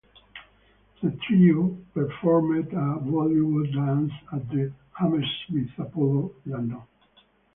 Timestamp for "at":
4.33-4.49